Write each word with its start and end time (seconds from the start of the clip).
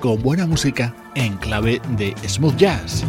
con 0.00 0.20
buena 0.22 0.46
música 0.46 0.94
en 1.14 1.36
clave 1.36 1.80
de 1.96 2.14
smooth 2.26 2.56
jazz. 2.56 3.04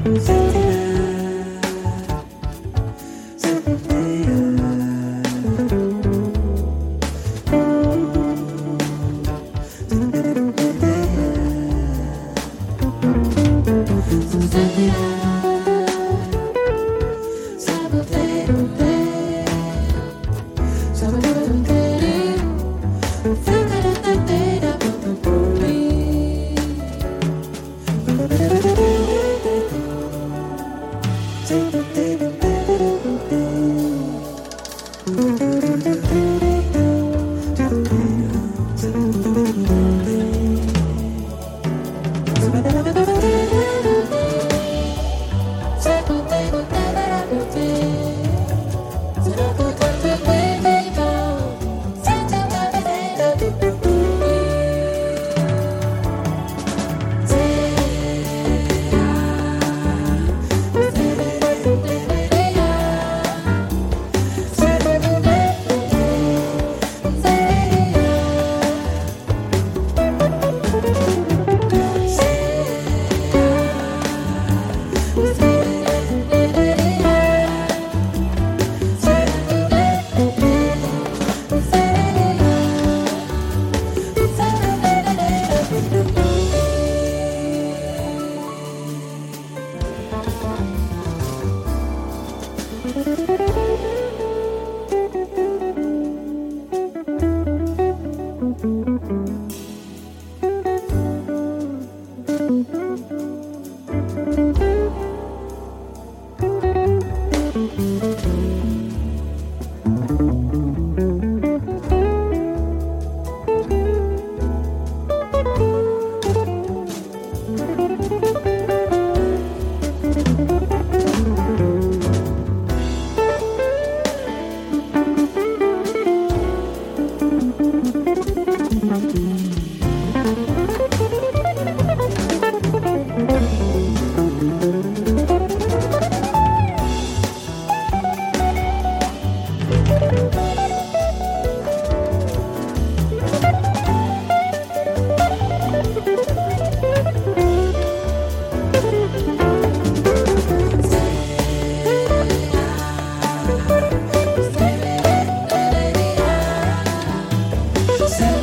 yourself. 158.11 158.40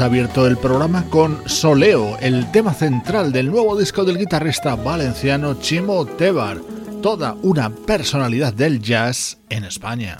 Abierto 0.00 0.46
el 0.46 0.56
programa 0.56 1.04
con 1.10 1.42
Soleo, 1.48 2.18
el 2.20 2.52
tema 2.52 2.72
central 2.72 3.32
del 3.32 3.50
nuevo 3.50 3.76
disco 3.76 4.04
del 4.04 4.16
guitarrista 4.16 4.76
valenciano 4.76 5.54
Chimo 5.54 6.06
Tebar, 6.06 6.58
toda 7.02 7.34
una 7.42 7.70
personalidad 7.70 8.52
del 8.52 8.80
jazz 8.80 9.38
en 9.48 9.64
España. 9.64 10.16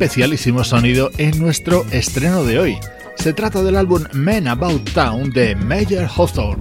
Especialísimo 0.00 0.64
sonido 0.64 1.10
en 1.18 1.38
nuestro 1.38 1.84
estreno 1.90 2.42
de 2.42 2.58
hoy. 2.58 2.78
Se 3.16 3.34
trata 3.34 3.62
del 3.62 3.76
álbum 3.76 4.04
Men 4.14 4.48
About 4.48 4.90
Town 4.94 5.28
de 5.28 5.54
Major 5.54 6.08
Hawthorne. 6.16 6.59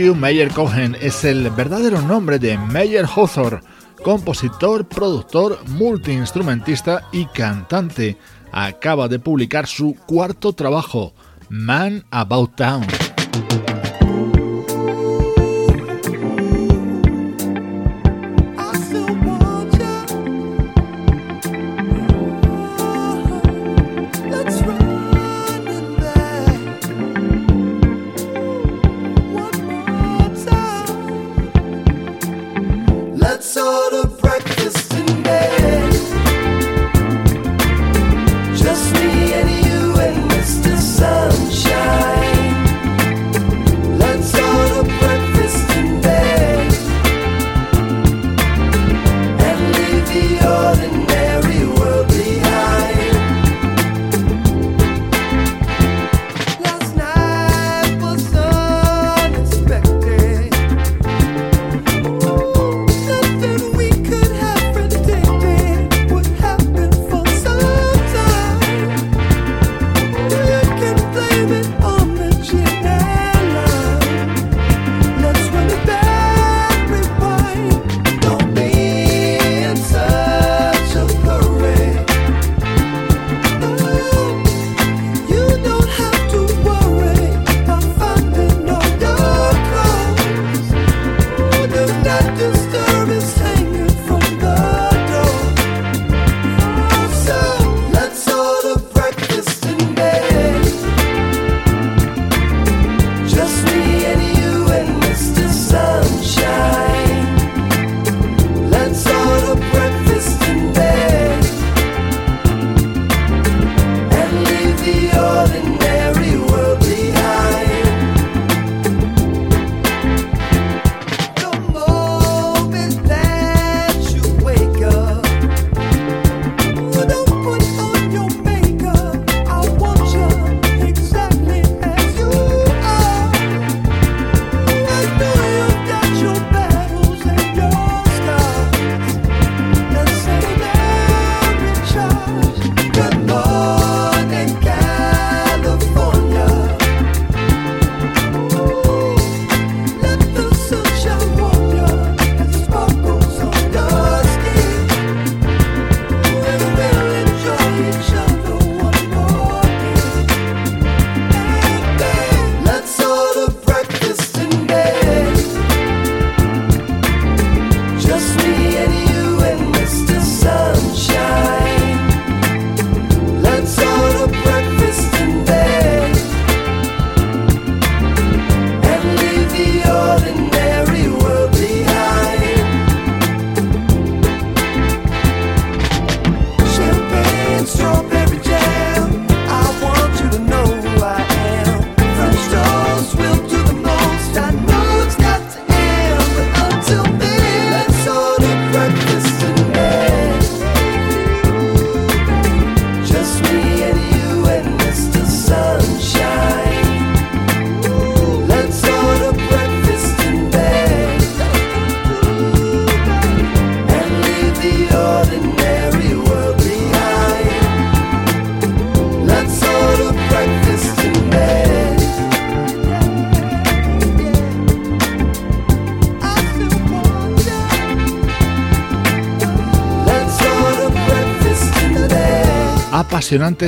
Andrew 0.00 0.14
Meyer 0.14 0.50
Cohen 0.50 0.96
es 0.98 1.24
el 1.24 1.50
verdadero 1.50 2.00
nombre 2.00 2.38
de 2.38 2.56
Meyer 2.56 3.04
Hawthorne, 3.04 3.60
compositor, 4.02 4.88
productor, 4.88 5.58
multiinstrumentista 5.68 7.06
y 7.12 7.26
cantante. 7.26 8.16
Acaba 8.50 9.08
de 9.08 9.18
publicar 9.18 9.66
su 9.66 9.94
cuarto 10.06 10.54
trabajo, 10.54 11.12
Man 11.50 12.06
About 12.10 12.56
Town. 12.56 12.86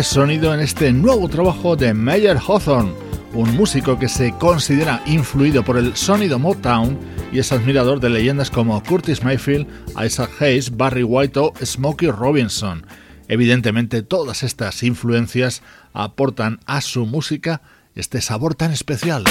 Sonido 0.03 0.53
en 0.53 0.59
este 0.59 0.93
nuevo 0.93 1.29
trabajo 1.29 1.77
de 1.77 1.95
Meyer 1.95 2.37
Hawthorne, 2.37 2.93
un 3.33 3.55
músico 3.55 3.97
que 3.97 4.09
se 4.09 4.33
considera 4.33 5.01
influido 5.07 5.65
por 5.65 5.77
el 5.77 5.95
sonido 5.95 6.41
Motown 6.41 6.99
y 7.31 7.39
es 7.39 7.53
admirador 7.53 8.01
de 8.01 8.11
leyendas 8.11 8.51
como 8.51 8.83
Curtis 8.83 9.23
Mayfield, 9.23 9.69
Isaac 10.05 10.31
Hayes, 10.41 10.77
Barry 10.77 11.05
White 11.05 11.39
o 11.39 11.53
Smokey 11.65 12.11
Robinson. 12.11 12.85
Evidentemente 13.29 14.03
todas 14.03 14.43
estas 14.43 14.83
influencias 14.83 15.63
aportan 15.93 16.59
a 16.67 16.81
su 16.81 17.07
música 17.07 17.63
este 17.95 18.21
sabor 18.21 18.57
tan 18.57 18.73
especial. 18.73 19.23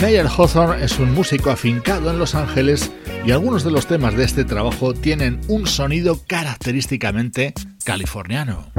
Meyer 0.00 0.26
Hawthorne 0.26 0.84
es 0.84 0.98
un 1.00 1.12
músico 1.12 1.50
afincado 1.50 2.10
en 2.10 2.20
Los 2.20 2.36
Ángeles 2.36 2.92
y 3.26 3.32
algunos 3.32 3.64
de 3.64 3.72
los 3.72 3.86
temas 3.86 4.14
de 4.16 4.24
este 4.24 4.44
trabajo 4.44 4.94
tienen 4.94 5.40
un 5.48 5.66
sonido 5.66 6.20
característicamente 6.26 7.52
californiano. 7.84 8.70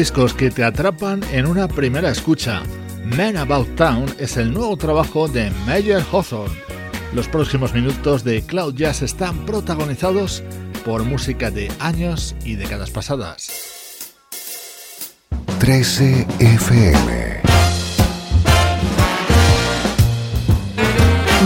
Discos 0.00 0.32
que 0.32 0.50
te 0.50 0.64
atrapan 0.64 1.20
en 1.30 1.46
una 1.46 1.68
primera 1.68 2.10
escucha. 2.10 2.62
Man 3.04 3.36
About 3.36 3.76
Town 3.76 4.06
es 4.18 4.38
el 4.38 4.50
nuevo 4.50 4.74
trabajo 4.78 5.28
de 5.28 5.50
Major 5.66 6.02
Hawthorne. 6.10 6.56
Los 7.12 7.28
próximos 7.28 7.74
minutos 7.74 8.24
de 8.24 8.40
Cloud 8.40 8.74
Jazz 8.76 9.02
están 9.02 9.44
protagonizados 9.44 10.42
por 10.86 11.04
música 11.04 11.50
de 11.50 11.70
años 11.80 12.34
y 12.46 12.54
décadas 12.56 12.90
pasadas. 12.90 14.14
13 15.58 16.26
FM 16.38 17.42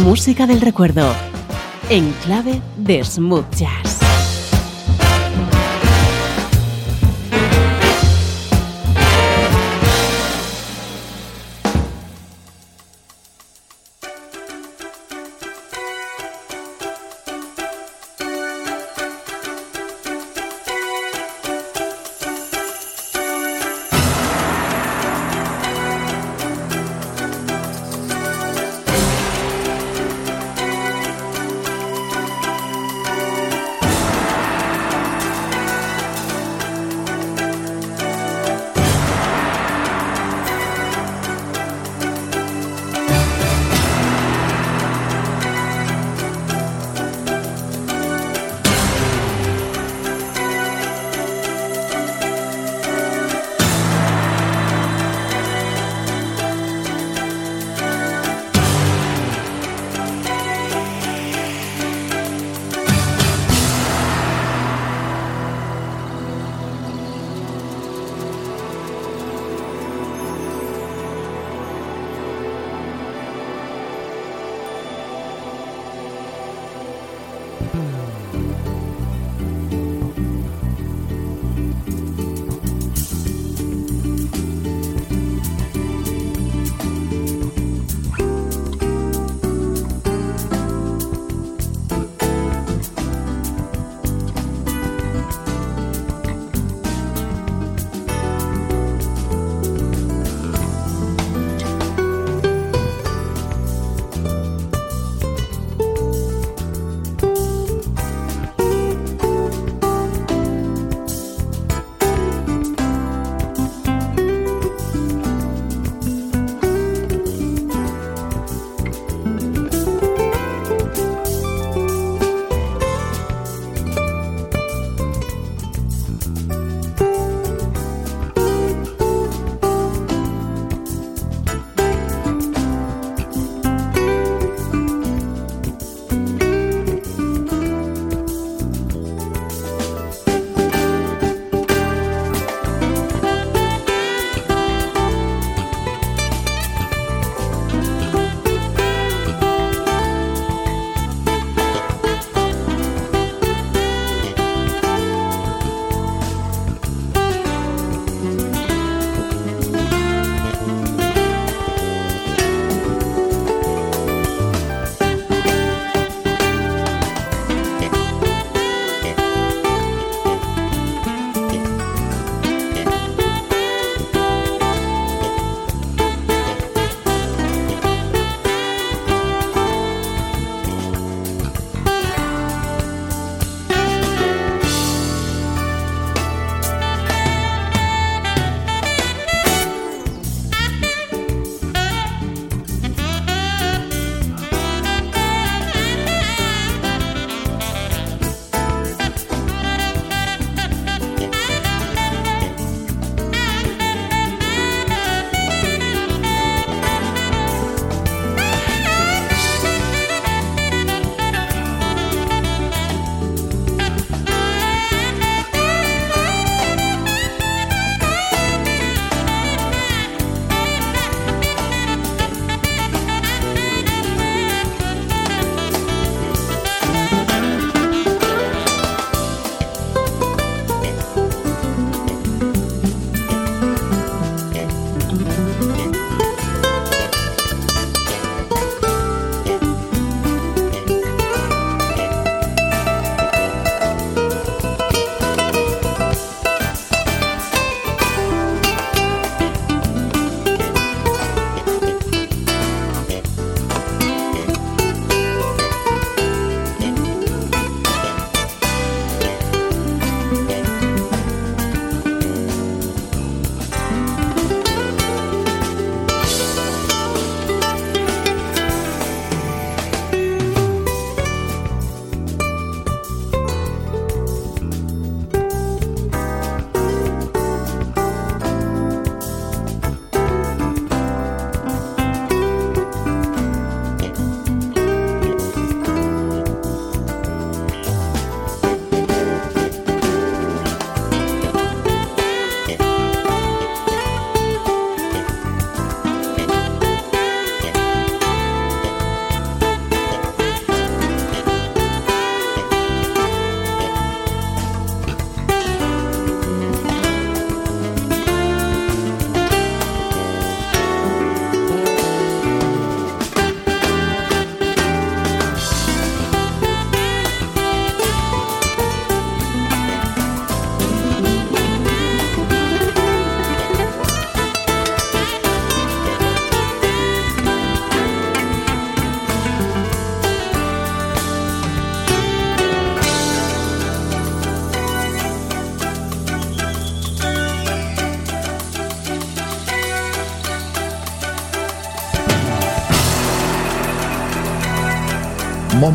Música 0.05 0.47
del 0.47 0.61
recuerdo 0.61 1.13
en 1.91 2.13
clave 2.25 2.63
de 2.77 3.03
smooth 3.03 3.53
jazz. 3.57 4.04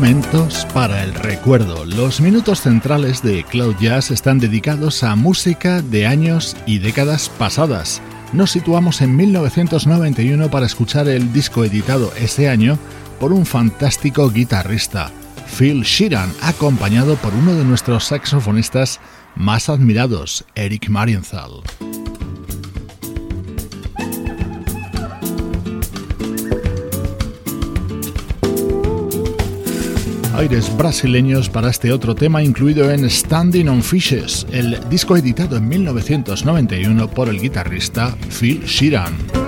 Momentos 0.00 0.66
para 0.72 1.04
el 1.04 1.12
recuerdo. 1.12 1.84
Los 1.84 2.22
minutos 2.22 2.62
centrales 2.62 3.22
de 3.22 3.44
Cloud 3.44 3.76
Jazz 3.78 4.10
están 4.10 4.38
dedicados 4.38 5.04
a 5.04 5.14
música 5.14 5.82
de 5.82 6.06
años 6.06 6.56
y 6.64 6.78
décadas 6.78 7.28
pasadas. 7.28 8.00
Nos 8.32 8.50
situamos 8.50 9.02
en 9.02 9.14
1991 9.14 10.50
para 10.50 10.64
escuchar 10.64 11.06
el 11.06 11.34
disco 11.34 11.66
editado 11.66 12.14
ese 12.18 12.48
año 12.48 12.78
por 13.20 13.34
un 13.34 13.44
fantástico 13.44 14.30
guitarrista, 14.30 15.10
Phil 15.58 15.82
Sheeran, 15.82 16.32
acompañado 16.40 17.16
por 17.16 17.34
uno 17.34 17.52
de 17.54 17.64
nuestros 17.66 18.04
saxofonistas 18.04 19.00
más 19.36 19.68
admirados, 19.68 20.46
Eric 20.54 20.88
Marienthal. 20.88 21.60
Aires 30.40 30.74
brasileños 30.74 31.50
para 31.50 31.68
este 31.68 31.92
otro 31.92 32.14
tema 32.14 32.42
incluido 32.42 32.90
en 32.90 33.10
Standing 33.10 33.68
on 33.68 33.82
Fishes, 33.82 34.46
el 34.50 34.80
disco 34.88 35.14
editado 35.14 35.58
en 35.58 35.68
1991 35.68 37.10
por 37.10 37.28
el 37.28 37.38
guitarrista 37.38 38.16
Phil 38.30 38.62
Sheeran. 38.64 39.39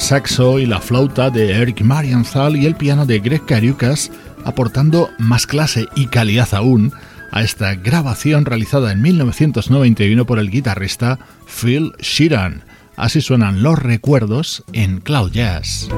Saxo 0.00 0.58
y 0.58 0.66
la 0.66 0.80
flauta 0.80 1.30
de 1.30 1.52
Eric 1.52 1.82
Marienthal 1.82 2.56
y 2.56 2.66
el 2.66 2.74
piano 2.74 3.06
de 3.06 3.20
Greg 3.20 3.44
Cariucas, 3.44 4.10
aportando 4.44 5.10
más 5.18 5.46
clase 5.46 5.86
y 5.94 6.06
calidad 6.06 6.52
aún 6.52 6.92
a 7.30 7.42
esta 7.42 7.74
grabación 7.74 8.44
realizada 8.44 8.90
en 8.90 9.02
1991 9.02 10.26
por 10.26 10.38
el 10.38 10.50
guitarrista 10.50 11.18
Phil 11.46 11.92
Sheeran. 12.00 12.64
Así 12.96 13.20
suenan 13.20 13.62
los 13.62 13.78
recuerdos 13.78 14.64
en 14.72 15.00
Cloud 15.00 15.30
Jazz. 15.30 15.88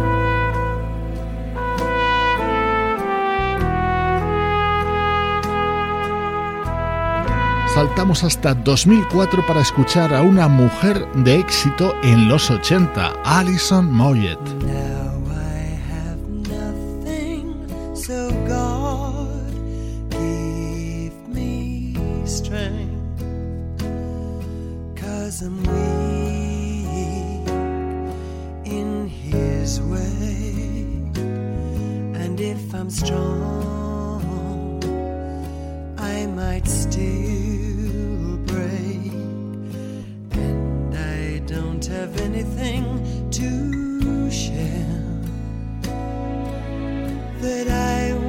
saltamos 7.81 8.25
hasta 8.25 8.53
2004 8.53 9.47
para 9.47 9.63
escuchar 9.63 10.13
a 10.13 10.21
una 10.21 10.49
mujer 10.49 11.11
de 11.15 11.37
éxito 11.37 11.95
en 12.03 12.29
los 12.29 12.51
80, 12.51 13.23
Alison 13.25 13.91
Moyet. 13.91 14.39
if 32.43 32.75
I'm 32.75 32.89
strong, 32.89 34.23
I 35.99 36.25
might 36.27 36.67
still. 36.67 37.50
have 41.91 42.21
anything 42.21 43.29
to 43.33 44.31
share 44.31 44.87
that 47.41 47.67
I 47.69 48.20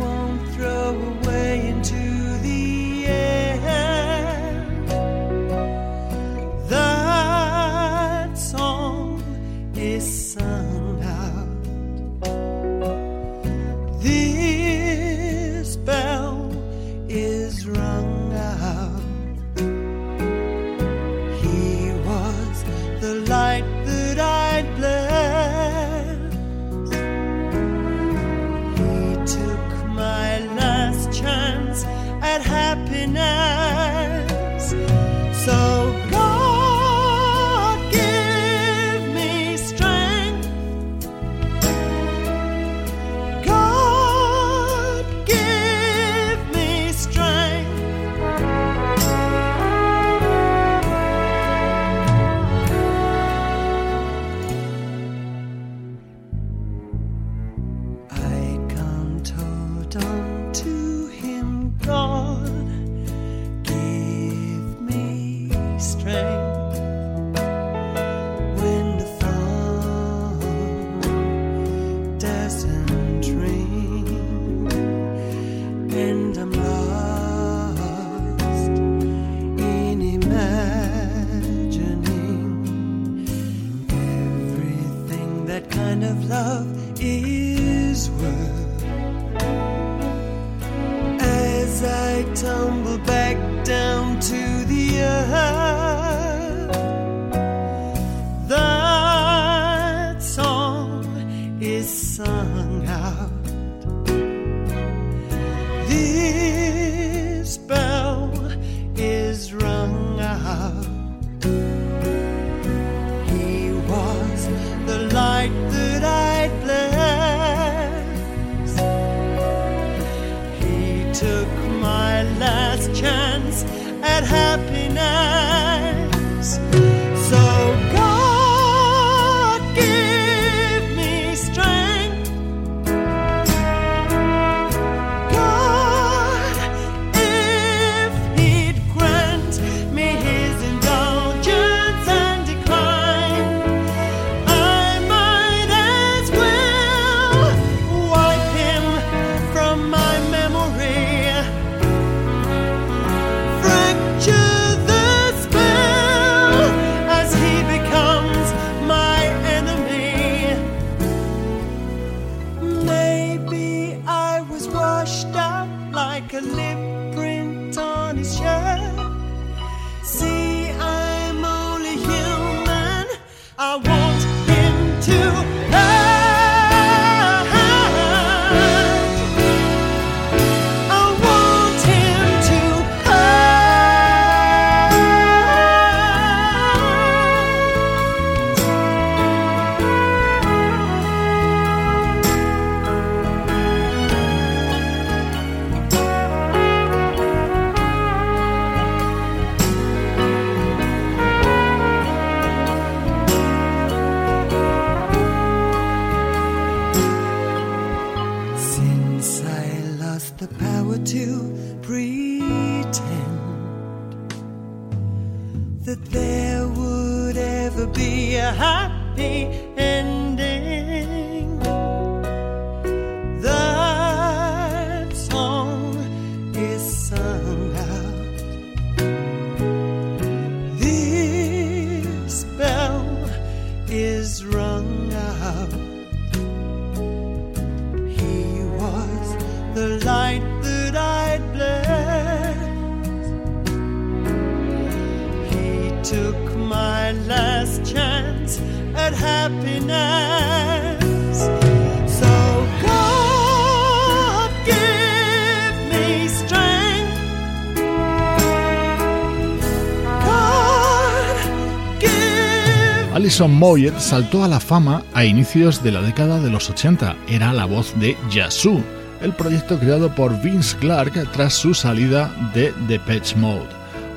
Moyet 263.47 263.97
saltó 263.99 264.43
a 264.43 264.47
la 264.47 264.59
fama 264.59 265.03
a 265.13 265.25
inicios 265.25 265.83
de 265.83 265.91
la 265.91 266.01
década 266.01 266.39
de 266.39 266.49
los 266.49 266.69
80. 266.69 267.15
Era 267.27 267.53
la 267.53 267.65
voz 267.65 267.93
de 267.99 268.15
Yazoo, 268.29 268.83
el 269.21 269.33
proyecto 269.33 269.79
creado 269.79 270.13
por 270.13 270.41
Vince 270.41 270.77
Clarke 270.77 271.25
tras 271.33 271.53
su 271.53 271.73
salida 271.73 272.31
de 272.53 272.73
The 272.87 272.99
Patch 272.99 273.35
Mode. 273.35 273.67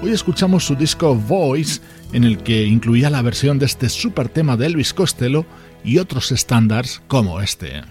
Hoy 0.03 0.11
escuchamos 0.11 0.65
su 0.65 0.75
disco 0.75 1.15
Voice, 1.15 1.81
en 2.13 2.25
el 2.25 2.39
que 2.39 2.65
incluía 2.65 3.09
la 3.09 3.23
versión 3.23 3.59
de 3.59 3.67
este 3.67 3.89
super 3.89 4.29
tema 4.29 4.57
de 4.57 4.67
Elvis 4.67 4.93
Costello 4.93 5.47
y 5.85 5.99
otros 5.99 6.31
estándares 6.31 7.01
como 7.09 7.41
este. 7.41 7.83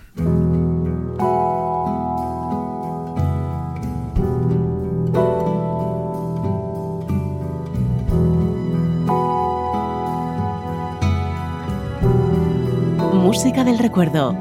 Recuerdo 13.84 14.34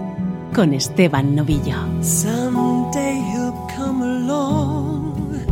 con 0.54 0.72
Esteban 0.72 1.34
Novillo. 1.34 1.74
Someday 2.00 3.20
he'll 3.32 3.52
come 3.76 4.00
along, 4.00 5.42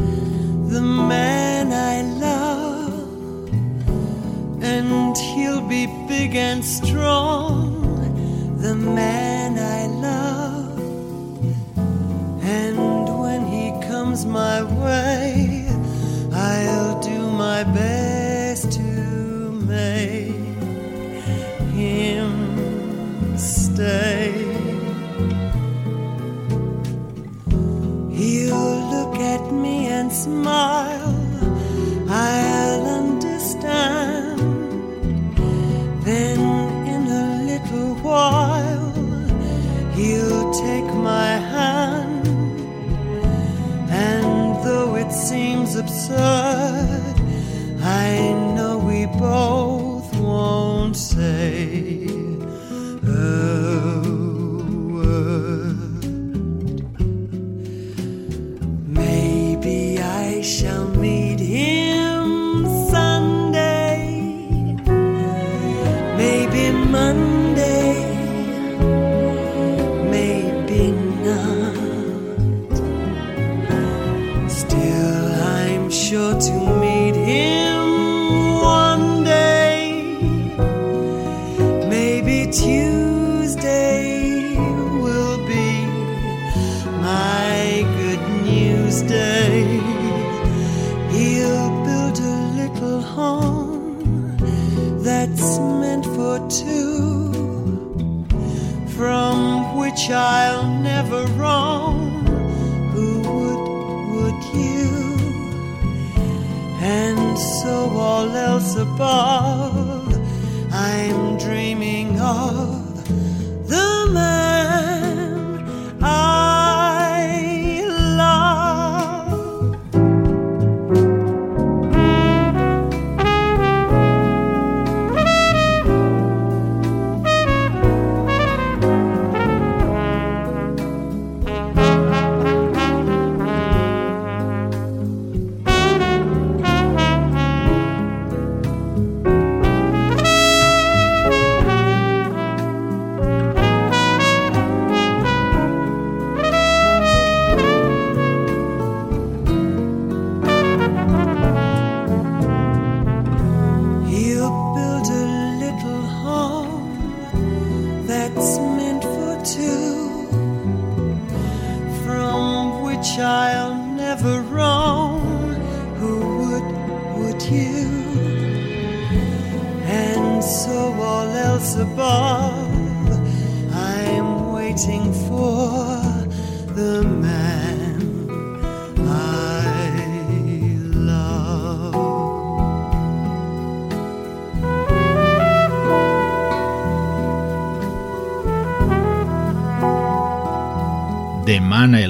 the 0.68 0.80
man 0.80 1.72
I 1.72 2.03
love, 2.20 3.51
and 4.62 5.16
he'll 5.16 5.66
be 5.66 5.88
big 6.07 6.36
and 6.36 6.64
strong, 6.64 7.82
the 8.62 8.76
man 8.76 9.59
I 9.59 9.88
love. 9.88 10.78
And 12.45 13.09
when 13.18 13.45
he 13.45 13.72
comes 13.88 14.24
my 14.24 14.62
way, 14.62 15.66
I'll 16.32 17.01
do 17.01 17.28
my 17.32 17.64
best 17.64 18.10
stay. 23.81 24.20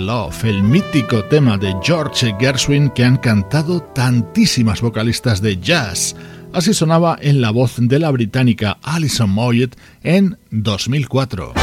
Love, 0.06 0.44
el 0.44 0.62
mítico 0.62 1.24
tema 1.24 1.58
de 1.58 1.74
George 1.82 2.34
Gershwin 2.38 2.90
que 2.90 3.04
han 3.04 3.16
cantado 3.16 3.80
tantísimas 3.80 4.80
vocalistas 4.80 5.40
de 5.40 5.58
jazz. 5.58 6.16
Así 6.52 6.74
sonaba 6.74 7.18
en 7.20 7.40
la 7.40 7.50
voz 7.50 7.74
de 7.78 7.98
la 7.98 8.10
británica 8.10 8.78
Alison 8.82 9.30
Moyet 9.30 9.76
en 10.02 10.38
2004. 10.50 11.54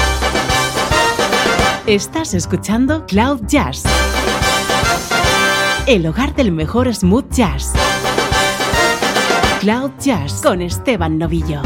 Estás 1.87 2.33
escuchando 2.33 3.05
Cloud 3.05 3.41
Jazz, 3.47 3.83
el 5.87 6.05
hogar 6.05 6.35
del 6.35 6.51
mejor 6.51 6.93
smooth 6.93 7.31
jazz. 7.31 7.73
Cloud 9.59 9.91
Jazz 9.99 10.41
con 10.41 10.61
Esteban 10.61 11.17
Novillo. 11.17 11.61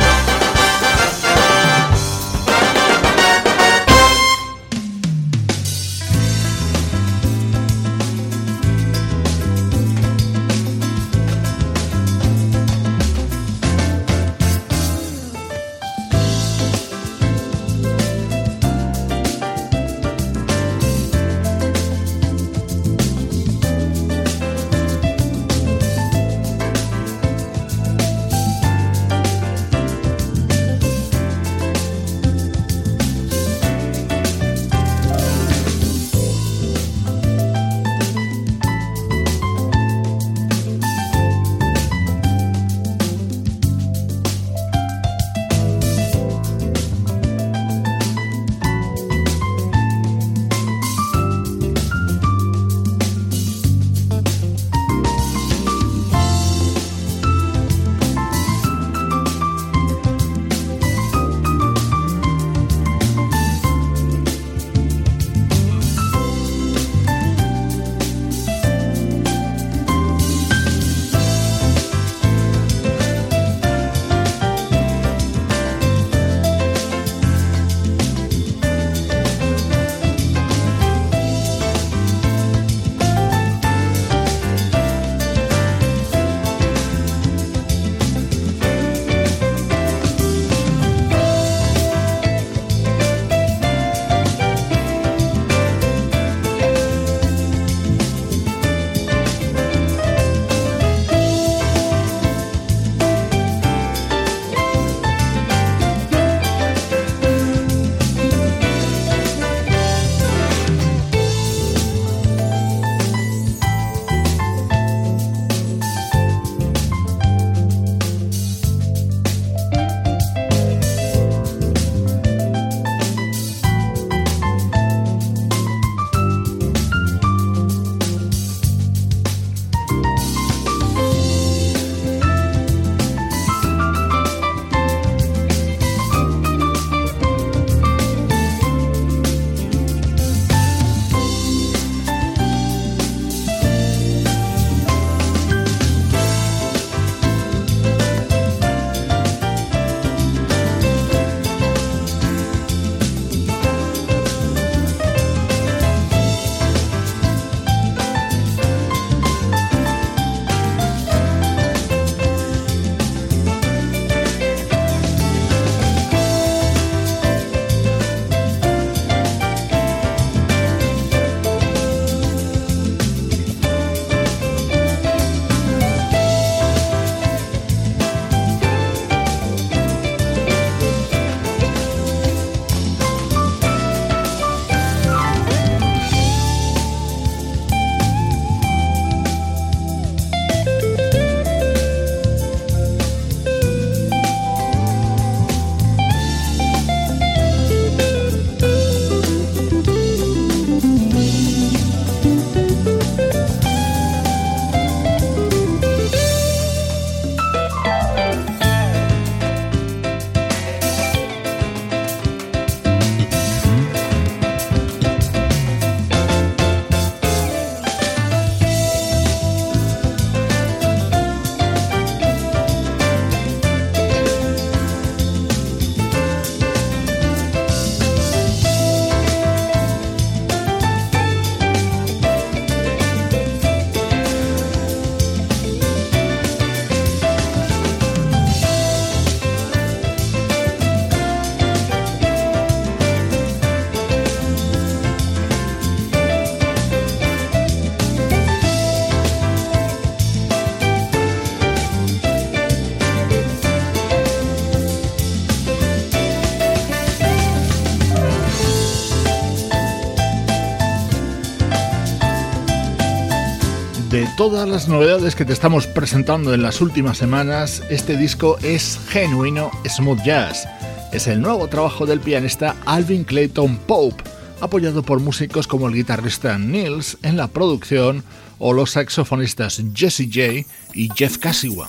Todas 264.42 264.68
las 264.68 264.88
novedades 264.88 265.36
que 265.36 265.46
te 265.46 265.54
estamos 265.54 265.86
presentando 265.86 266.56
en 266.56 266.64
las 266.64 266.82
últimas 266.82 267.20
semanas, 267.20 267.84
este 267.92 268.18
disco 268.18 268.58
es 268.64 269.00
genuino 269.10 269.70
smooth 269.88 270.24
jazz. 270.24 270.68
Es 271.12 271.28
el 271.28 271.44
nuevo 271.44 271.68
trabajo 271.68 272.08
del 272.08 272.22
pianista 272.22 272.76
Alvin 272.88 273.24
Clayton 273.24 273.78
Pope, 273.78 274.24
apoyado 274.60 275.04
por 275.04 275.20
músicos 275.20 275.68
como 275.68 275.88
el 275.88 275.94
guitarrista 275.94 276.58
Nils 276.58 277.20
en 277.22 277.38
la 277.38 277.50
producción 277.50 278.24
o 278.58 278.74
los 278.74 278.90
saxofonistas 278.90 279.80
Jesse 279.94 280.26
J 280.26 280.68
y 280.96 281.10
Jeff 281.16 281.38
Cassiwa. 281.38 281.86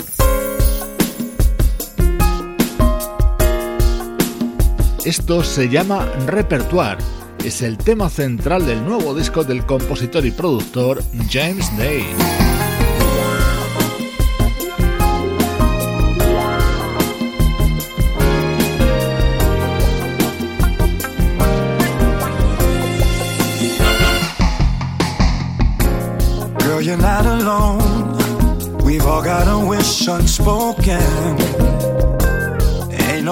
Esto 5.06 5.42
se 5.42 5.70
llama 5.70 6.04
Repertoire 6.26 7.02
es 7.44 7.60
el 7.62 7.76
tema 7.76 8.08
central 8.08 8.66
del 8.66 8.84
nuevo 8.84 9.14
disco 9.14 9.42
del 9.42 9.66
compositor 9.66 10.24
y 10.24 10.30
productor 10.30 11.02
James 11.28 11.76
Day. 11.76 12.04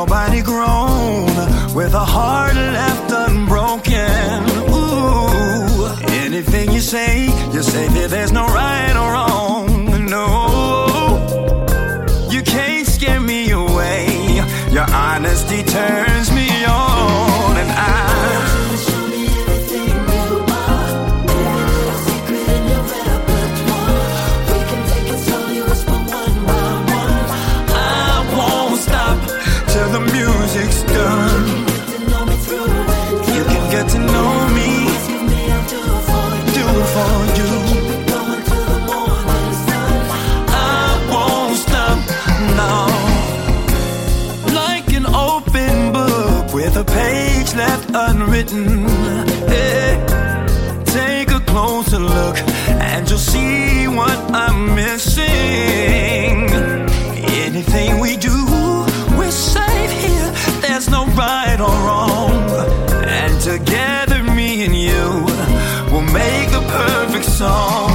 Nobody 0.01 0.40
grown 0.40 1.26
with 1.74 1.92
a 1.92 2.07
heart 2.16 2.55
left 2.55 3.12
unbroken. 3.12 4.40
Ooh, 4.72 5.88
anything 6.24 6.72
you 6.72 6.80
say, 6.80 7.29
Mm, 48.51 49.28
yeah. 49.48 50.82
Take 50.84 51.30
a 51.30 51.38
closer 51.38 52.01
look 52.01 52.36
and 52.68 53.09
you'll 53.09 53.18
see 53.20 53.86
what 53.86 54.18
I'm 54.32 54.74
missing. 54.74 55.28
Anything 57.46 58.01
we 58.01 58.16
do, 58.16 58.34
we're 59.16 59.30
safe 59.30 59.92
here. 59.92 60.32
There's 60.62 60.88
no 60.90 61.07
right 61.14 61.61
or 61.61 61.76
wrong. 61.86 62.32
And 63.07 63.40
together, 63.40 64.20
me 64.24 64.64
and 64.64 64.74
you 64.74 65.24
will 65.92 66.03
make 66.12 66.51
the 66.51 66.64
perfect 66.68 67.26
song. 67.26 67.89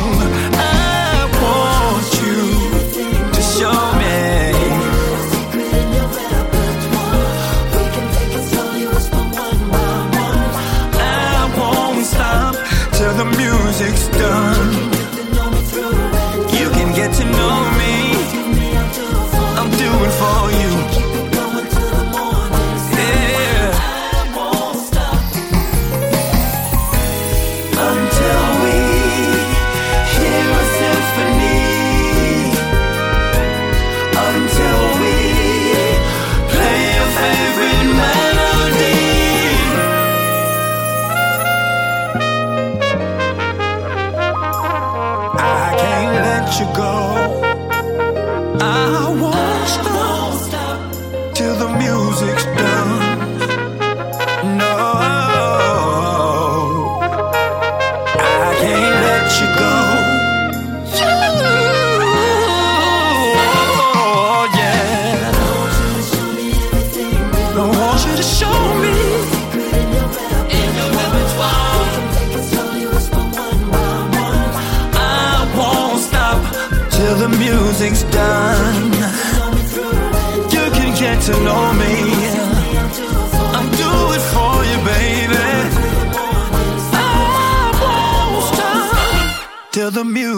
You 46.60 46.66
go. 46.74 47.05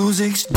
Music's 0.08 0.57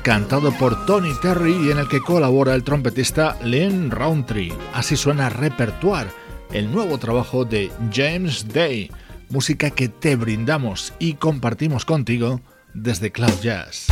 cantado 0.00 0.52
por 0.52 0.86
Tony 0.86 1.12
Terry 1.20 1.66
y 1.66 1.70
en 1.70 1.78
el 1.78 1.88
que 1.88 2.00
colabora 2.00 2.54
el 2.54 2.64
trompetista 2.64 3.36
Len 3.42 3.90
Roundtree. 3.90 4.52
Así 4.72 4.96
suena 4.96 5.28
Repertoire, 5.28 6.08
el 6.52 6.72
nuevo 6.72 6.98
trabajo 6.98 7.44
de 7.44 7.70
James 7.92 8.48
Day, 8.48 8.90
música 9.28 9.70
que 9.70 9.88
te 9.88 10.16
brindamos 10.16 10.94
y 10.98 11.14
compartimos 11.14 11.84
contigo 11.84 12.40
desde 12.72 13.12
Cloud 13.12 13.40
Jazz. 13.42 13.91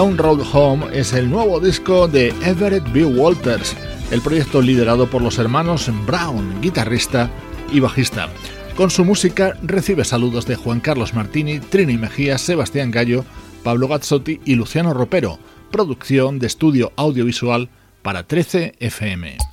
Long 0.00 0.16
Road 0.16 0.40
Home 0.54 0.86
es 0.98 1.12
el 1.12 1.28
nuevo 1.28 1.60
disco 1.60 2.08
de 2.08 2.28
Everett 2.42 2.90
B. 2.90 3.04
Walters, 3.04 3.76
el 4.10 4.22
proyecto 4.22 4.62
liderado 4.62 5.10
por 5.10 5.20
los 5.20 5.38
hermanos 5.38 5.90
Brown, 6.06 6.58
guitarrista 6.62 7.28
y 7.70 7.80
bajista. 7.80 8.30
Con 8.78 8.88
su 8.88 9.04
música 9.04 9.58
recibe 9.62 10.06
saludos 10.06 10.46
de 10.46 10.56
Juan 10.56 10.80
Carlos 10.80 11.12
Martini, 11.12 11.60
Trini 11.60 11.98
Mejía, 11.98 12.38
Sebastián 12.38 12.90
Gallo, 12.90 13.26
Pablo 13.62 13.88
Gazzotti 13.88 14.40
y 14.46 14.54
Luciano 14.54 14.94
Ropero, 14.94 15.38
producción 15.70 16.38
de 16.38 16.46
estudio 16.46 16.94
audiovisual 16.96 17.68
para 18.00 18.22
13 18.22 18.76
FM. 18.80 19.49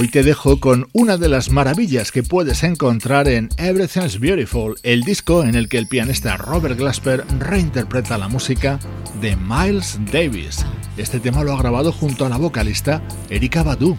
Hoy 0.00 0.06
te 0.06 0.22
dejo 0.22 0.60
con 0.60 0.88
una 0.92 1.16
de 1.16 1.28
las 1.28 1.50
maravillas 1.50 2.12
que 2.12 2.22
puedes 2.22 2.62
encontrar 2.62 3.26
en 3.26 3.48
Everything's 3.56 4.20
Beautiful, 4.20 4.76
el 4.84 5.02
disco 5.02 5.42
en 5.42 5.56
el 5.56 5.68
que 5.68 5.76
el 5.76 5.88
pianista 5.88 6.36
Robert 6.36 6.78
Glasper 6.78 7.24
reinterpreta 7.40 8.16
la 8.16 8.28
música 8.28 8.78
de 9.20 9.34
Miles 9.34 9.98
Davis. 10.12 10.64
Este 10.96 11.18
tema 11.18 11.42
lo 11.42 11.52
ha 11.52 11.58
grabado 11.58 11.90
junto 11.90 12.24
a 12.24 12.28
la 12.28 12.36
vocalista 12.36 13.02
Erika 13.28 13.64
Badu. 13.64 13.98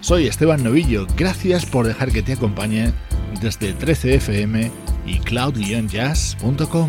Soy 0.00 0.28
Esteban 0.28 0.64
Novillo, 0.64 1.06
gracias 1.14 1.66
por 1.66 1.86
dejar 1.86 2.10
que 2.10 2.22
te 2.22 2.32
acompañe 2.32 2.94
desde 3.42 3.76
13fm 3.76 4.70
y 5.04 5.18
cloud-jazz.com. 5.18 6.88